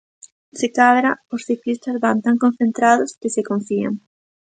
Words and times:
Se 0.59 0.67
cadra 0.77 1.11
os 1.35 1.45
ciclistas 1.47 1.99
van 2.03 2.17
tan 2.25 2.35
concentrados 2.43 3.15
que 3.21 3.29
se 3.35 3.43
confían. 3.49 3.93